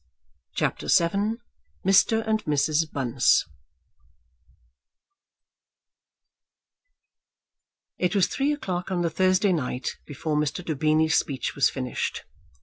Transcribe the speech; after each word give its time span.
CHAPTER 0.55 0.87
VII 0.87 1.35
Mr. 1.85 2.27
and 2.27 2.43
Mrs. 2.45 2.91
Bunce 2.91 3.45
It 7.99 8.15
was 8.15 8.25
three 8.25 8.51
o'clock 8.51 8.89
on 8.89 9.03
the 9.03 9.11
Thursday 9.11 9.53
night 9.53 9.91
before 10.07 10.35
Mr. 10.37 10.65
Daubeny's 10.65 11.13
speech 11.13 11.53
was 11.53 11.69
finished. 11.69 12.23